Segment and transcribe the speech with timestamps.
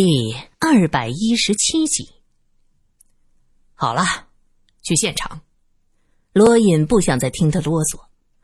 [0.00, 2.08] 第二百一十七集。
[3.74, 4.04] 好了，
[4.84, 5.40] 去现场。
[6.32, 7.98] 罗隐不想再听他啰嗦，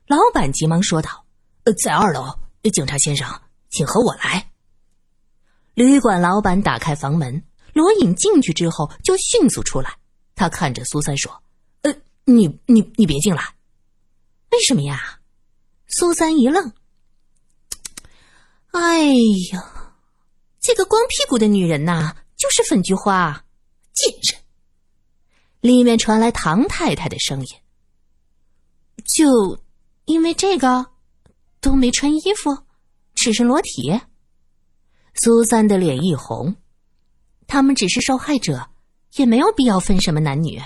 [0.09, 1.25] 老板急忙说道
[1.63, 2.27] ：“呃，在二楼，
[2.73, 3.41] 警察先生，
[3.71, 4.51] 请和我来。”
[5.75, 7.41] 旅馆老板打开房门，
[7.73, 9.97] 罗隐进去之后就迅速出来。
[10.35, 11.41] 他看着苏三说
[11.83, 11.95] ：“呃，
[12.25, 13.55] 你你你别进来，
[14.51, 15.21] 为什么呀？”
[15.87, 16.73] 苏三一愣
[18.75, 19.05] ：“哎
[19.53, 19.83] 呀！”
[20.65, 23.45] 这个光屁股的女人呐，就是粉菊花，
[23.93, 24.43] 贱人！
[25.61, 27.49] 里面传来唐太太的声音。
[29.05, 29.61] 就
[30.07, 30.87] 因为这个，
[31.61, 32.57] 都没穿衣服，
[33.15, 34.01] 赤身裸体。
[35.13, 36.57] 苏三的脸一红，
[37.47, 38.71] 他们只是受害者，
[39.17, 40.63] 也没有必要分什么男女。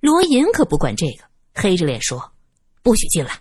[0.00, 2.32] 罗隐可不管这个，黑着脸说
[2.82, 3.38] ：“不许进来。”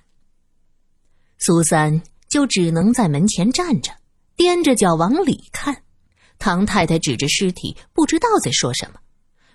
[1.40, 3.94] 苏三就只能在门前站着。
[4.38, 5.84] 踮着脚往里看，
[6.38, 9.00] 唐太太指着尸体，不知道在说什么。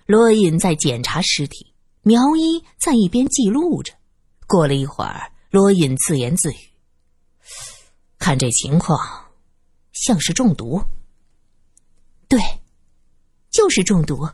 [0.05, 3.93] 罗隐在检查尸体，苗一在一边记录着。
[4.45, 6.57] 过了一会儿，罗隐自言自语
[8.19, 8.99] ：“看这情况，
[9.93, 10.81] 像是中毒。
[12.27, 12.39] 对，
[13.49, 14.27] 就是中毒，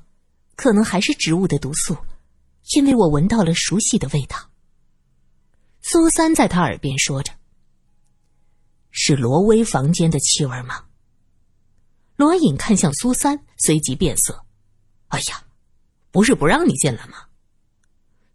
[0.55, 1.95] 可能还是植物的毒素，
[2.75, 4.35] 因为我闻到了熟悉的味道。”
[5.81, 7.31] 苏三在他耳边说着。
[8.91, 10.83] 是罗威房间的气味吗？
[12.15, 14.43] 罗隐看向苏三，随即变色。
[15.07, 15.43] 哎呀，
[16.11, 17.25] 不是不让你进来吗？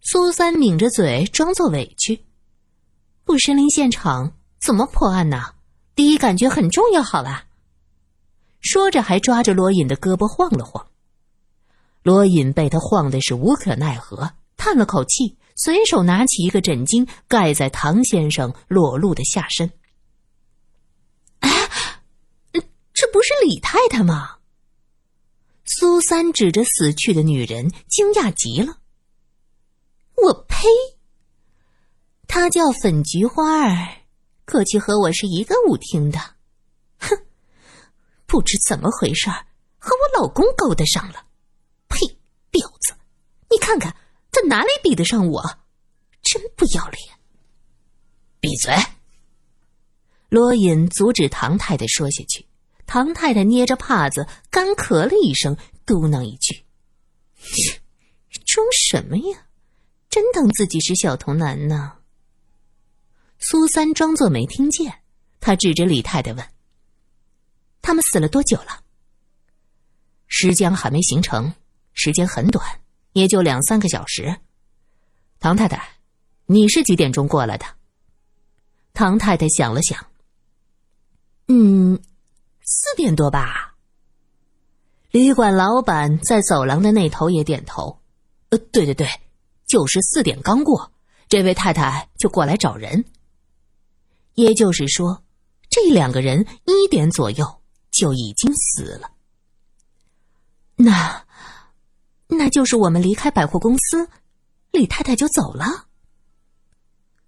[0.01, 2.25] 苏三抿着嘴，装作委屈。
[3.25, 5.55] 不身临现场，怎么破案呢？
[5.95, 7.03] 第一感觉很重要。
[7.03, 7.45] 好了，
[8.61, 10.87] 说着还抓着罗隐的胳膊晃了晃。
[12.03, 19.71] 罗隐被他晃的是无可奈何，叹了口气，随手拿起一个枕巾盖在唐先生裸露的下身。
[23.05, 24.39] 这不是李太太吗？
[25.67, 28.79] 苏三指着死去的女人，惊讶极了。
[30.15, 30.67] 我呸！
[32.27, 33.99] 她叫粉菊花儿，
[34.47, 36.19] 过去和我是一个舞厅的。
[36.97, 37.15] 哼，
[38.25, 39.45] 不知怎么回事儿
[39.77, 41.27] 和我老公勾搭上了。
[41.89, 42.07] 呸！
[42.51, 42.95] 婊子！
[43.51, 43.95] 你看看
[44.33, 45.43] 他哪里比得上我？
[46.23, 47.19] 真不要脸！
[48.41, 48.75] 闭嘴！
[50.31, 52.47] 罗隐阻止唐太太说下去。
[52.87, 55.57] 唐太太捏着帕子，干咳了一声，
[55.87, 56.65] 嘟囔一句
[58.47, 59.47] ：“装什么呀？
[60.09, 61.95] 真当自己是小童男呢？”
[63.41, 65.01] 苏三装作没听见，
[65.41, 66.47] 他指着李太太问
[67.83, 68.85] ：“他们死了多久了？”
[70.29, 71.53] 尸僵还没形成，
[71.93, 72.81] 时间很短，
[73.13, 74.41] 也就两三个小时。
[75.41, 75.97] 唐太太，
[76.47, 77.67] 你是几点钟过来的？
[78.93, 80.07] 唐太太想了想，
[81.49, 82.01] 嗯。
[82.65, 83.75] 四点多吧。
[85.11, 88.01] 旅馆老板在走廊的那头也点头。
[88.49, 89.09] 呃，对对对，
[89.67, 90.91] 就是四点刚过，
[91.29, 93.05] 这位太太就过来找人。
[94.35, 95.23] 也就是说，
[95.71, 99.11] 这两个人一点左右就已经死了。
[100.77, 101.25] 那，
[102.27, 104.09] 那就是我们离开百货公司，
[104.73, 105.87] 李太太就走了。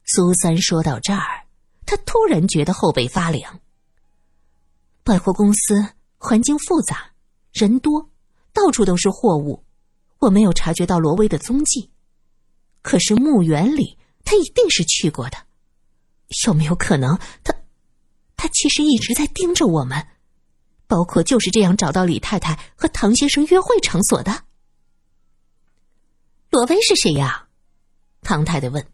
[0.05, 1.45] 苏三说到这儿，
[1.85, 3.61] 他突然觉得后背发凉。
[5.07, 5.87] 百货公司
[6.19, 7.13] 环境复杂，
[7.53, 8.11] 人多，
[8.53, 9.65] 到处都是货物。
[10.19, 11.93] 我没有察觉到罗威的踪迹，
[12.83, 15.37] 可是墓园里他一定是去过的。
[16.45, 17.55] 有没有可能，他
[18.37, 20.09] 他其实一直在盯着我们，
[20.89, 24.43] 包括就是这样找到李太太和唐先生约会场所的？
[26.51, 27.47] 罗威是谁呀？
[28.23, 28.85] 唐太太问。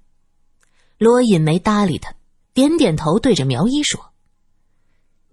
[0.99, 2.15] 罗隐没搭理他，
[2.53, 4.12] 点点头，对着苗一说。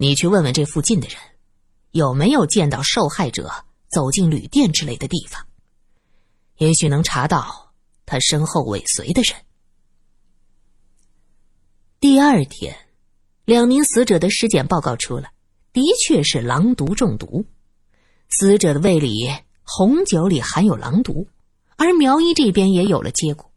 [0.01, 1.17] 你去问问这附近的人，
[1.91, 3.51] 有没有见到受害者
[3.89, 5.45] 走进旅店之类的地方，
[6.55, 7.73] 也许能查到
[8.05, 9.35] 他身后尾随的人。
[11.99, 12.73] 第二天，
[13.43, 15.33] 两名死者的尸检报告出来，
[15.73, 17.45] 的确是狼毒中毒，
[18.29, 19.29] 死者的胃里、
[19.63, 21.27] 红酒里含有狼毒，
[21.75, 23.51] 而苗一这边也有了结果。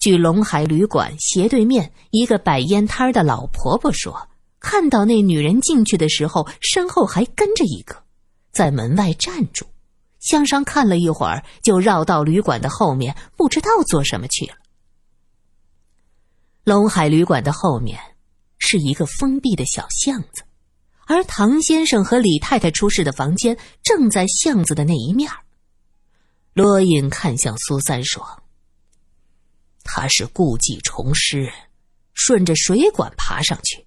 [0.00, 4.28] 据龙海旅馆斜对面一个摆烟摊的老婆婆说。
[4.60, 8.02] 看到那女人进去的时候，身后还跟着一个，
[8.50, 9.66] 在门外站住，
[10.18, 14.54] 向上看了一会儿，就绕到旅馆的后面，不知道做什么去了。
[16.64, 17.98] 龙海旅馆的后面
[18.58, 20.42] 是一个封闭的小巷子，
[21.06, 25.30] 而唐先生和李太太出事的房间正在巷子的那一面。
[26.52, 28.42] 罗隐看向苏三说
[29.84, 31.50] ：“他是故技重施，
[32.12, 33.86] 顺着水管爬上去。”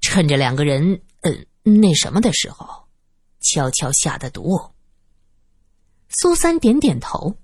[0.00, 2.88] 趁着两个人，嗯，那什么的时候，
[3.40, 4.70] 悄悄下的毒。
[6.08, 7.36] 苏三点点头。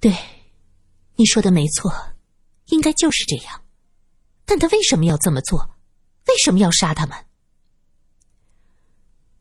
[0.00, 0.14] 对，
[1.16, 1.92] 你说的没错，
[2.66, 3.62] 应该就是这样。
[4.44, 5.76] 但他为什么要这么做？
[6.28, 7.16] 为什么要杀他们？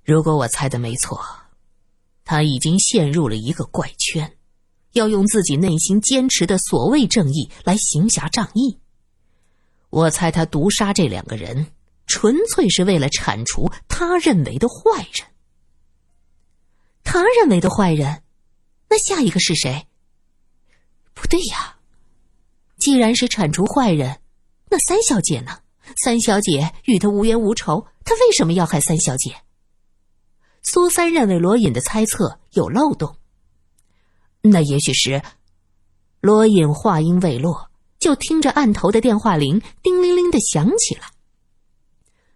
[0.04, 1.20] 如果我猜的没错，
[2.24, 4.38] 他已经陷入了一个怪圈，
[4.94, 8.80] 要用自己内心坚持的所谓正义来行侠仗义。
[9.96, 11.68] 我猜他毒杀这两个人，
[12.06, 15.26] 纯粹是为了铲除他认为的坏人。
[17.02, 18.22] 他认为的坏人，
[18.90, 19.88] 那下一个是谁？
[21.14, 21.78] 不对呀，
[22.78, 24.20] 既然是铲除坏人，
[24.70, 25.60] 那三小姐呢？
[26.04, 29.34] 三小姐与他无冤无仇，他为什么要害三小姐？
[30.62, 33.16] 苏三认为罗隐的猜测有漏洞。
[34.42, 35.22] 那也许是……
[36.20, 37.70] 罗隐话音未落，
[38.06, 41.12] 就听着案头的电话铃叮铃铃的响起来。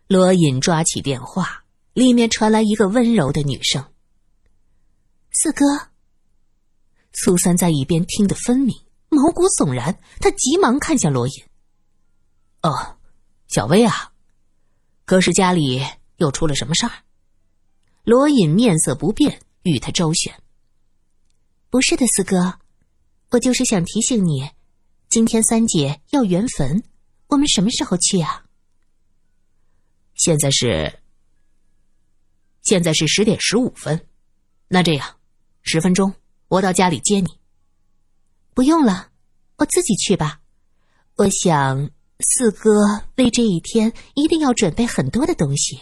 [0.07, 1.63] 罗隐抓起电话，
[1.93, 3.93] 里面传来一个温柔的女声
[5.31, 5.63] ：“四哥。”
[7.13, 8.75] 苏三在一边听得分明，
[9.09, 9.99] 毛骨悚然。
[10.19, 11.33] 他急忙看向罗隐
[12.63, 12.97] ：“哦。”
[13.47, 14.11] 小薇啊，
[15.05, 15.85] 可是家里
[16.17, 16.91] 又出了什么事儿？
[18.05, 20.33] 罗隐面色不变，与他周旋。
[21.69, 22.57] 不是的，四哥，
[23.29, 24.49] 我就是想提醒你，
[25.09, 26.83] 今天三姐要圆坟，
[27.25, 28.45] 我们什么时候去啊？
[30.13, 30.99] 现在是，
[32.61, 34.05] 现在是十点十五分。
[34.67, 35.17] 那这样，
[35.63, 36.13] 十分钟
[36.47, 37.27] 我到家里接你。
[38.53, 39.09] 不用了，
[39.55, 40.41] 我自己去吧。
[41.15, 41.89] 我想。
[42.21, 45.79] 四哥为这一天一定要准备很多的东西，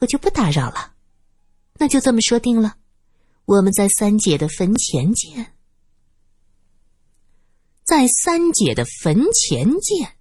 [0.00, 0.94] 我就不打扰了。
[1.74, 2.74] 那就这么说定了，
[3.44, 5.54] 我们在三姐的坟前见。
[7.90, 10.16] 在三姐的坟前见，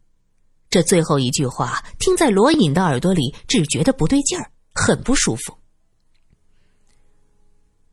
[0.72, 5.56] 这最后一句话听在罗隐的耳朵里，只觉得不对劲儿，很不舒服。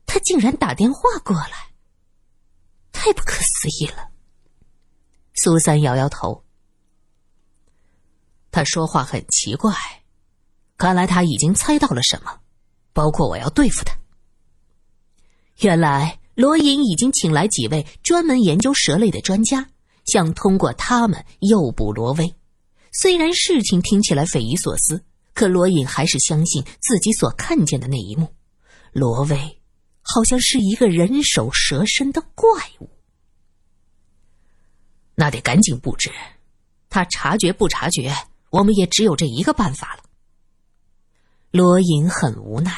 [0.07, 1.73] 他竟然打电话过来，
[2.91, 4.09] 太不可思议了。
[5.35, 6.43] 苏三摇摇头。
[8.49, 9.71] 他说话很奇怪，
[10.75, 12.39] 看来他已经猜到了什么，
[12.93, 13.95] 包括我要对付他。
[15.57, 19.69] 原来罗隐已经请来几位专门研究蛇类的专家，
[20.05, 22.35] 想通过他们诱捕罗威。
[22.93, 25.03] 虽然事情听起来匪夷所思，
[25.33, 28.35] 可罗隐还是相信自己所看见的那一幕：
[28.93, 29.59] 罗威
[30.03, 32.51] 好像是一个人首蛇身的怪
[32.81, 32.89] 物。
[35.15, 36.11] 那得赶紧布置，
[36.87, 38.13] 他察觉不察觉？
[38.51, 40.03] 我们也只有这一个办法了。
[41.49, 42.71] 罗隐很无奈，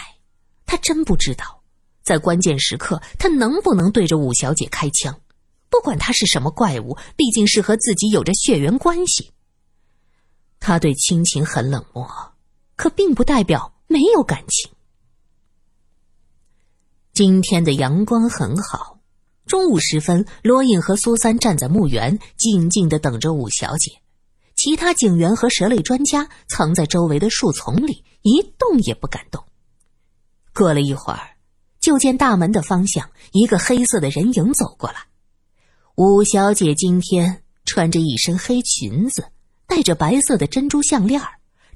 [0.66, 1.59] 他真不知道，
[2.04, 5.20] 在关键时刻他能不能对着五小姐开枪。
[5.70, 9.32] 不管他是什么怪物，毕竟是和自己有着血缘关系。
[10.60, 12.08] 他对亲情很冷漠，
[12.76, 14.72] 可并不代表没有感情。
[17.14, 19.00] 今天的阳光很好，
[19.46, 23.92] 中午时分，罗隐和苏三站在墓园，静静的等着五小姐。
[24.56, 29.46] 其他警员和蛇类专家藏在周围的树丛里，一动也不敢动。
[30.54, 31.38] 过了一会儿，
[31.80, 34.98] 就见大门的方向，一个黑色的人影走过来。
[35.96, 39.32] 五小姐今天穿着一身黑裙子，
[39.68, 41.22] 戴着白色的珍珠项链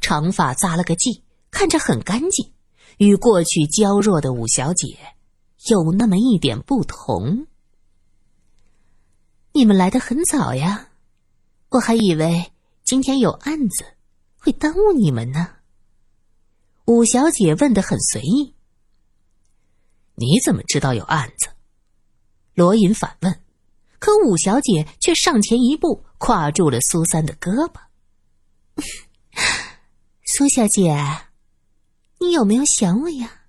[0.01, 1.21] 长发扎了个髻，
[1.51, 2.51] 看着很干净，
[2.97, 4.97] 与过去娇弱的五小姐
[5.69, 7.47] 有那么一点不同。
[9.53, 10.89] 你们来的很早呀，
[11.69, 12.49] 我还以为。
[12.85, 13.85] 今天有案子，
[14.37, 15.47] 会耽误你们呢。
[16.85, 18.53] 五小姐问的很随意。
[20.15, 21.49] 你怎么知道有案子？
[22.53, 23.39] 罗隐反问。
[23.99, 27.79] 可五小姐却上前一步，挎住了苏三的胳膊。
[30.25, 30.93] 苏小姐，
[32.19, 33.43] 你有没有想我呀？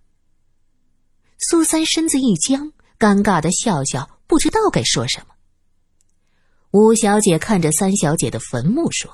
[1.40, 5.34] 苏三身子一僵，尴尬的笑笑，不知道该说什么。
[6.70, 9.12] 五小姐看着三小姐的坟墓说：“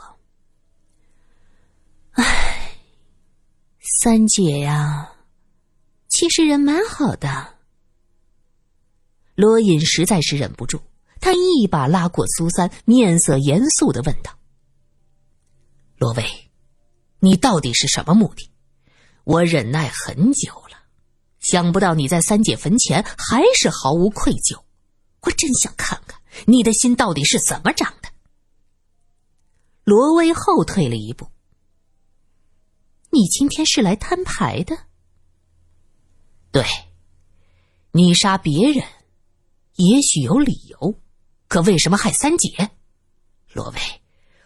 [2.12, 2.76] 唉，
[4.02, 5.10] 三姐呀，
[6.20, 7.54] 其实人蛮好的。”
[9.34, 10.82] 罗隐实在是忍不住，
[11.18, 14.38] 他一把拉过苏三，面色严肃的问道
[15.96, 16.50] ：“罗威，
[17.20, 18.50] 你到底是什么目的？
[19.24, 20.76] 我忍耐很久了，
[21.38, 24.60] 想不到你在三姐坟前还是毫无愧疚，
[25.22, 28.10] 我真想看看。”你的心到底是怎么长的？
[29.84, 31.30] 罗威后退了一步。
[33.10, 34.89] 你今天是来摊牌的？
[36.60, 36.66] 对
[37.92, 38.86] 你杀别人
[39.76, 40.94] 也许有理由
[41.48, 42.68] 可为什么害三姐？
[43.54, 43.80] 罗威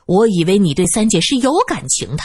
[0.06, 2.23] 我以为你对三姐是有感情的。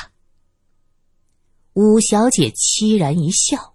[1.74, 3.74] 五小姐凄然一笑。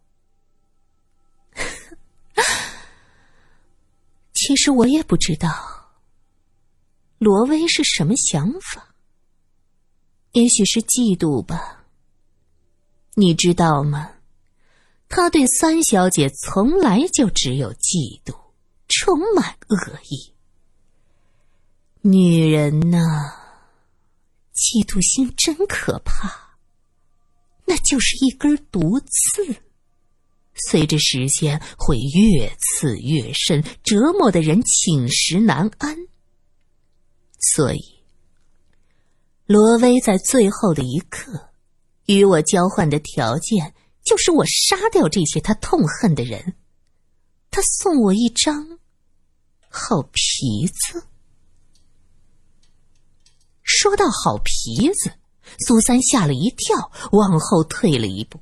[4.35, 5.51] 其实我也不知道
[7.19, 8.95] 罗威是什么想法
[10.31, 11.87] 也许是嫉妒吧。
[13.15, 14.13] 你知道吗？
[15.09, 18.35] 他对三小姐从来就只有嫉妒，
[18.89, 19.77] 充满恶
[20.09, 20.33] 意。
[22.01, 22.99] 女人呐，
[24.55, 26.59] 嫉妒心真可怕，
[27.65, 29.63] 那就是一根毒刺。
[30.57, 35.97] 随着时间会越刺越深，折磨的人寝食难安。
[37.41, 37.81] 所以，
[39.47, 41.51] 罗威在最后的一刻
[42.07, 46.55] 与我交换的条件，就是我杀掉这些他痛恨的人，
[47.51, 48.79] 他送我一张
[49.69, 51.03] 好皮子。
[53.63, 55.11] 说到好皮子，
[55.59, 58.39] 苏三吓了一跳，往后退了一步。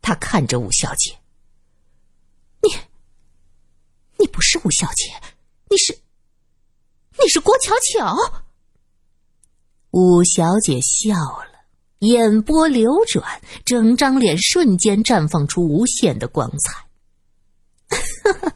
[0.00, 1.18] 他看着武小姐。
[2.62, 2.70] 你，
[4.18, 5.12] 你不是吴小姐，
[5.68, 5.98] 你是，
[7.22, 8.16] 你是郭巧巧。
[9.90, 11.49] 吴小姐笑了，
[12.00, 16.86] 眼波流转，整张脸瞬间绽放出无限的光彩。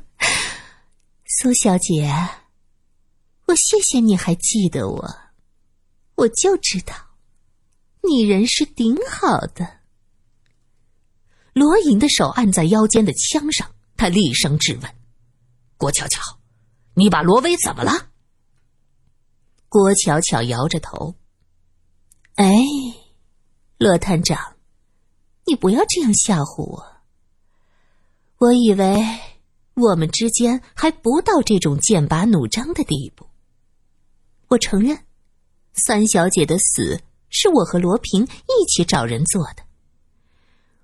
[1.27, 2.13] 苏小姐，
[3.47, 5.17] 我谢谢你还记得我，
[6.17, 6.95] 我就知道，
[8.03, 9.81] 你人是顶好的。
[11.53, 13.71] 罗隐的手按在腰间的枪上。
[13.97, 14.93] 他厉声质问
[15.79, 16.21] ：“郭巧巧，
[16.95, 18.09] 你把罗威怎么了？”
[19.71, 21.15] 郭巧巧摇着头
[22.35, 22.53] ：“哎，
[23.79, 24.57] 罗探长，
[25.47, 26.85] 你不要这样吓唬我。
[28.39, 29.05] 我以为
[29.75, 33.27] 我们之间还不到这种剑拔弩张的地步。
[34.49, 34.99] 我承认，
[35.73, 39.63] 三小姐的死是我和罗平一起找人做的。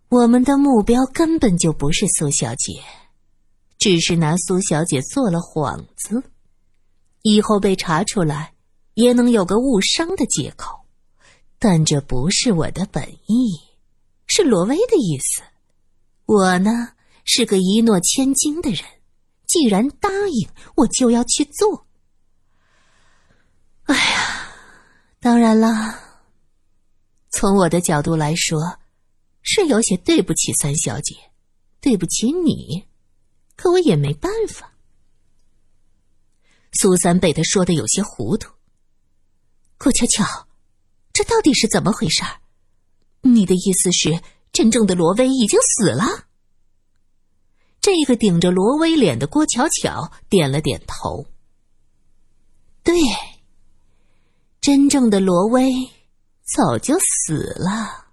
[0.08, 2.82] 我们的目标根本就不是苏小姐。”
[3.78, 6.22] 只是拿苏小姐做了幌子，
[7.22, 8.52] 以后被查出来，
[8.92, 10.79] 也能有个误伤的借口。
[11.60, 13.60] 但这不是我的本意，
[14.26, 15.42] 是罗威的意思。
[16.24, 16.94] 我呢
[17.26, 18.82] 是个一诺千金的人，
[19.46, 21.86] 既然答应，我就要去做。
[23.82, 24.48] 哎呀，
[25.20, 25.98] 当然了，
[27.30, 28.78] 从我的角度来说，
[29.42, 31.14] 是有些对不起三小姐，
[31.78, 32.86] 对不起你。
[33.54, 34.72] 可我也没办法。
[36.72, 38.50] 苏三被他说的有些糊涂。
[39.76, 40.24] 顾巧巧，
[41.20, 42.40] 这到底是怎么回事儿？
[43.20, 44.22] 你的意思是，
[44.52, 46.24] 真正的罗威已经死了？
[47.78, 51.26] 这个顶着罗威脸的郭巧巧点了点头。
[52.82, 52.94] 对，
[54.62, 55.70] 真正的罗威
[56.42, 58.06] 早就死了，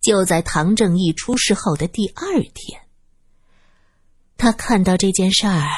[0.00, 2.80] 就在唐正义出事后的第二天。
[4.38, 5.68] 他看到这件事儿，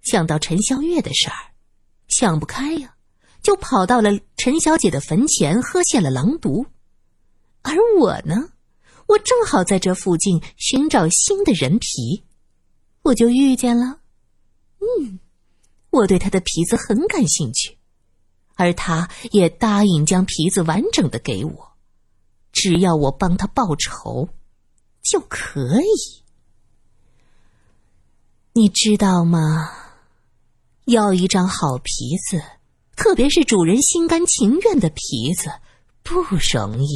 [0.00, 1.52] 想到陈孝月的事儿，
[2.08, 2.94] 想不开呀，
[3.42, 6.66] 就跑到了陈小姐的坟前喝下了狼毒。
[7.62, 8.50] 而我呢，
[9.06, 12.24] 我正好在这附近寻找新的人皮，
[13.02, 14.00] 我就遇见了。
[14.78, 15.18] 嗯，
[15.90, 17.78] 我对他的皮子很感兴趣，
[18.54, 21.72] 而他也答应将皮子完整的给我，
[22.52, 24.28] 只要我帮他报仇，
[25.02, 26.22] 就可以。
[28.54, 29.70] 你知道吗？
[30.86, 32.42] 要一张好皮子，
[32.96, 35.50] 特别是主人心甘情愿的皮子，
[36.02, 36.88] 不容易。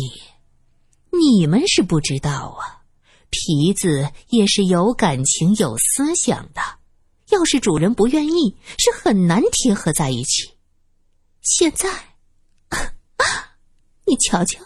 [1.10, 2.82] 你们是不知道啊，
[3.30, 6.60] 皮子也是有感情、有思想的。
[7.30, 10.50] 要是主人不愿意，是很难贴合在一起。
[11.42, 11.88] 现在，
[14.04, 14.60] 你瞧瞧，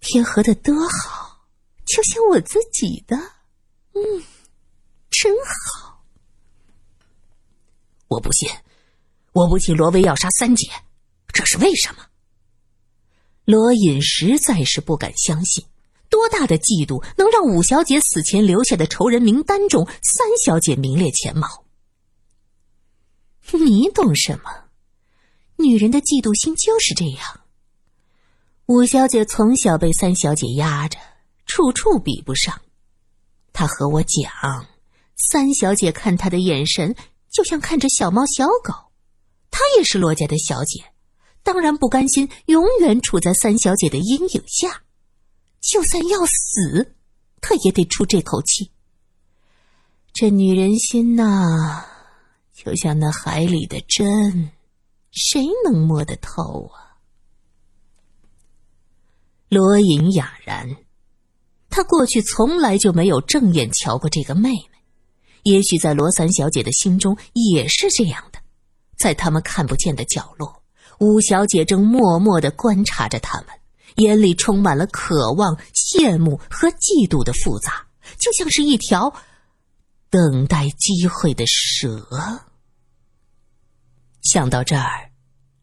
[0.00, 1.46] 贴合的多好，
[1.84, 3.16] 就像我自己的，
[3.94, 4.22] 嗯。
[5.16, 6.04] 真好，
[8.08, 8.50] 我不信，
[9.34, 10.70] 我不信罗威要杀三姐，
[11.32, 12.04] 这是为什么？
[13.44, 15.64] 罗隐实在是不敢相信，
[16.08, 21.48] 多大的嫉妒能让五小姐死前留下的仇人名单中三小姐名列前茅？
[23.50, 24.50] 你懂什么？
[25.56, 27.40] 女人的嫉妒心就是这样。
[28.66, 30.96] 五小姐从小被三小姐压着，
[31.44, 32.62] 处处比不上。
[33.52, 34.64] 她和我讲。
[35.16, 36.94] 三小姐看他的眼神，
[37.32, 38.83] 就像看着小猫小狗。
[39.56, 40.82] 她也是罗家的小姐，
[41.44, 44.82] 当然不甘心永远处在三小姐的阴影下。
[45.60, 46.96] 就算要死，
[47.40, 48.72] 她也得出这口气。
[50.12, 51.84] 这女人心呐，
[52.52, 54.50] 就像那海里的针，
[55.12, 56.98] 谁能摸得透啊？
[59.48, 60.78] 罗隐哑然，
[61.70, 64.70] 他过去从来就没有正眼瞧过这个妹妹。
[65.44, 68.33] 也许在罗三小姐的心中也是这样的，
[68.98, 70.62] 在他们看不见的角落，
[71.00, 73.48] 五小姐正默默的观察着他们，
[73.96, 77.86] 眼里充满了渴望、羡慕和嫉妒的复杂，
[78.18, 79.12] 就像是一条
[80.10, 82.06] 等待机会的蛇。
[84.22, 85.10] 想到这儿，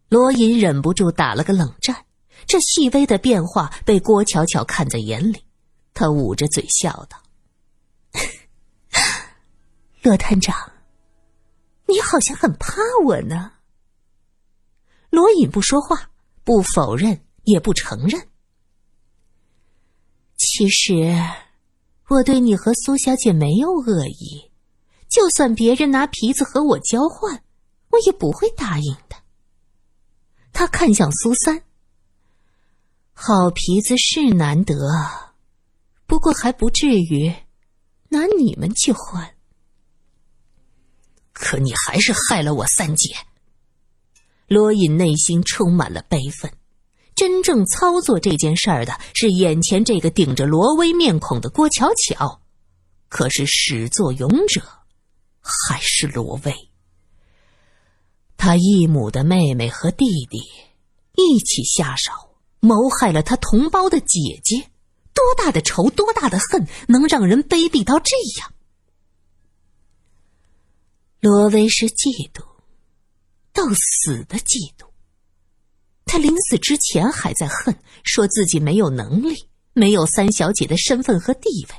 [0.09, 2.05] 罗隐忍不住打了个冷战。
[2.47, 5.45] 这细微的变化被郭巧巧看在眼里，
[5.93, 7.17] 她捂着嘴笑道。
[10.01, 10.55] 罗探长，
[11.91, 13.51] 你好像很怕我呢。
[15.09, 16.09] 罗隐不说话，
[16.43, 18.29] 不否认，也不承认。
[20.37, 21.13] 其实，
[22.07, 24.51] 我对你和苏小姐没有恶意，
[25.09, 27.43] 就算别人拿皮子和我交换，
[27.89, 29.17] 我也不会答应的。
[30.53, 31.63] 他看向苏三，
[33.13, 34.75] 好皮子是难得，
[36.07, 37.33] 不过还不至于
[38.09, 39.35] 拿你们去换。
[41.41, 43.15] 可你还是害了我三姐。
[44.47, 46.51] 罗隐内心充满了悲愤。
[47.15, 52.41] 真正操作这件事儿的是眼前这个顶着罗威面孔的郭巧巧，
[53.09, 54.61] 可是始作俑者
[55.41, 56.53] 还是罗威。
[58.37, 60.39] 他义母的妹妹和弟弟
[61.15, 62.11] 一起下手
[62.59, 64.69] 谋害了他同胞的姐姐，
[65.13, 68.53] 多大的仇，多大的恨，能让人卑鄙到这样？
[71.21, 72.43] 罗威是嫉妒，
[73.53, 74.89] 到死的嫉妒。
[76.03, 81.75] 他临死之前还在恨，说自己没有能力，没有三小姐的身份和地位，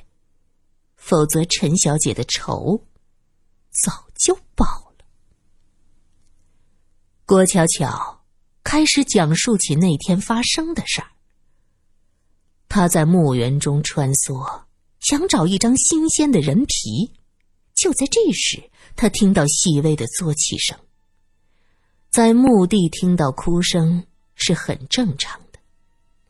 [0.94, 2.86] 否则陈小姐的仇
[3.70, 4.64] 早就报
[4.96, 5.04] 了。
[7.26, 8.24] 郭巧巧
[8.62, 11.08] 开始讲述起那天发生的事儿。
[12.68, 14.62] 他在墓园中穿梭，
[15.00, 17.20] 想找一张新鲜的人皮。
[17.82, 18.62] 就在这时。
[18.94, 20.78] 他听到细微的啜泣声，
[22.10, 24.04] 在墓地听到哭声
[24.34, 25.58] 是很正常的，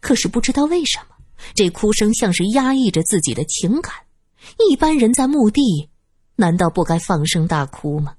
[0.00, 1.16] 可是不知道为什么，
[1.54, 3.92] 这哭声像是压抑着自己的情感。
[4.70, 5.90] 一般人在墓地，
[6.36, 8.14] 难道不该放声大哭吗？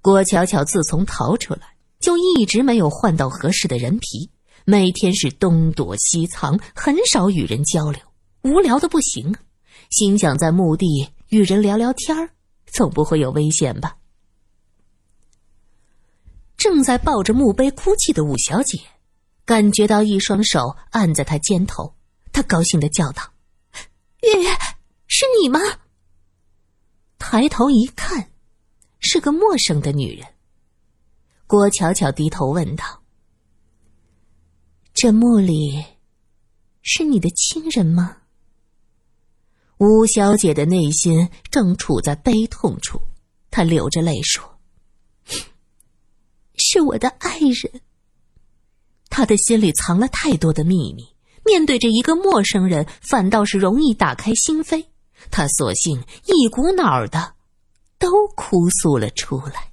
[0.00, 4.28] 郭巧巧自从逃出来，就一直没有换到合适的人皮，
[4.64, 8.02] 每天是东躲西藏，很少与人交流，
[8.42, 9.32] 无聊的不行！
[9.90, 12.30] 心想在墓地与人聊聊天儿。
[12.66, 13.98] 总不会有危险吧？
[16.56, 18.78] 正在抱着墓碑哭泣的五小姐，
[19.44, 21.94] 感觉到一双手按在她肩头，
[22.32, 23.22] 她高兴的叫道
[24.24, 24.48] ：“月月，
[25.06, 25.60] 是你吗？”
[27.18, 28.30] 抬头一看，
[29.00, 30.26] 是个陌生的女人。
[31.46, 33.02] 郭巧巧低头问道
[34.94, 35.84] ：“这墓里
[36.80, 38.16] 是你的亲人吗？”
[39.82, 43.00] 吴小姐的内心正处在悲痛处，
[43.50, 44.60] 她流着泪说
[46.54, 47.80] ：“是我的爱人。”
[49.10, 51.04] 他的心里藏了太多的秘密，
[51.44, 54.86] 面对着一个陌生人，反倒是容易打开心扉。
[55.32, 57.34] 他索性一股脑的
[57.98, 59.71] 都哭诉了出来。